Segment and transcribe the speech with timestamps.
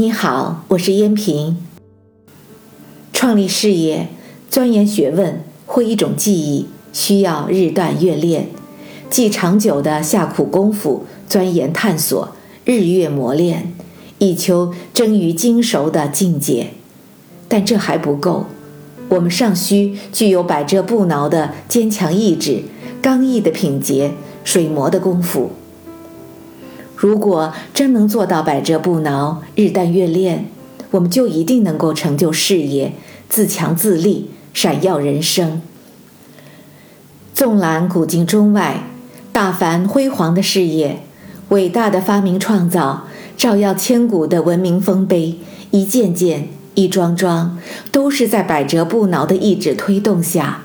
[0.00, 1.58] 你好，我是燕平。
[3.12, 4.08] 创立事业、
[4.48, 8.48] 钻研学问或一种技艺，需要日锻月练，
[9.10, 12.34] 既长久的下苦功夫钻研探索，
[12.64, 13.74] 日月磨练，
[14.16, 16.68] 以求臻于精熟的境界。
[17.46, 18.46] 但这还不够，
[19.10, 22.62] 我们尚需具有百折不挠的坚强意志、
[23.02, 24.12] 刚毅的品节、
[24.44, 25.50] 水磨的功夫。
[27.00, 30.50] 如果真能做到百折不挠、日淡月练，
[30.90, 32.92] 我们就一定能够成就事业、
[33.26, 35.62] 自强自立、闪耀人生。
[37.32, 38.82] 纵览古今中外，
[39.32, 41.00] 大凡辉煌的事业、
[41.48, 45.38] 伟大的发明创造、照耀千古的文明丰碑，
[45.70, 47.56] 一件件、一桩桩，
[47.90, 50.64] 都是在百折不挠的意志推动下，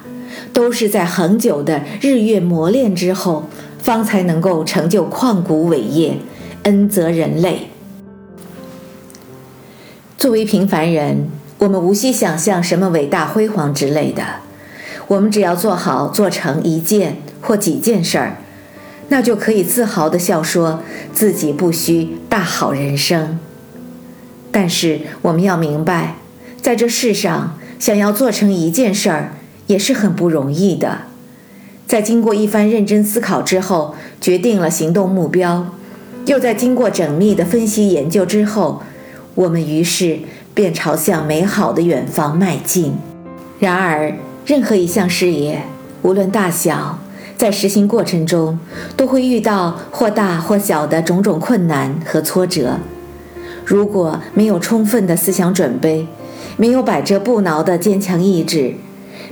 [0.51, 3.45] 都是在恒久的日月磨练之后。
[3.85, 6.17] 方才能够成就旷古伟业，
[6.63, 7.67] 恩泽人类。
[10.17, 14.23] 作为平凡人，我们无需想象什么伟大辉煌之类的，
[15.05, 18.37] 我们只要做好做成一件或几件事儿，
[19.09, 20.81] 那就可以自豪地笑说
[21.13, 23.37] 自己不需大好人生。
[24.51, 26.15] 但是我们要明白，
[26.59, 29.33] 在这世上，想要做成一件事儿
[29.67, 31.01] 也是很不容易的。
[31.87, 35.67] 在经过一番认真思考之后，决定了行动目标，
[36.25, 38.81] 又在经过缜密的分析研究之后，
[39.35, 40.17] 我们于是
[40.53, 42.95] 便朝向美好的远方迈进。
[43.59, 44.13] 然而，
[44.45, 45.61] 任何一项事业，
[46.01, 46.97] 无论大小，
[47.37, 48.57] 在实行过程中
[48.97, 52.79] 都会遇到或大或小的种种困难和挫折。
[53.63, 56.07] 如果没有充分的思想准备，
[56.57, 58.73] 没有百折不挠的坚强意志，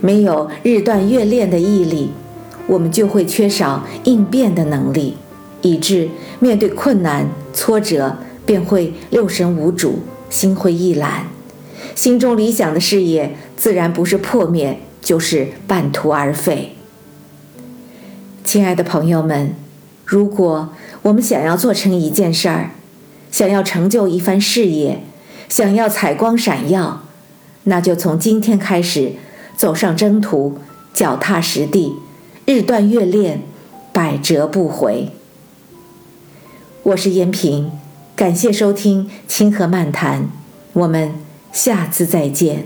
[0.01, 2.11] 没有日锻月练的毅力，
[2.67, 5.17] 我们就会缺少应变的能力，
[5.61, 11.27] 以致面对困难挫折便会六神无主、心灰意懒，
[11.95, 16.75] 心中理想的事业自然不是破灭，就是半途而废。
[18.43, 19.55] 亲爱的朋友们，
[20.05, 20.69] 如果
[21.01, 22.71] 我们想要做成一件事儿，
[23.31, 25.03] 想要成就一番事业，
[25.49, 27.03] 想要采光闪耀，
[27.65, 29.13] 那就从今天开始
[29.57, 30.59] 走上征途，
[30.93, 31.95] 脚踏实地。
[32.45, 33.41] 日断月练，
[33.93, 35.09] 百折不回。
[36.83, 37.71] 我是燕平，
[38.17, 40.23] 感谢收听《清河漫谈》，
[40.73, 41.13] 我们
[41.53, 42.65] 下次再见。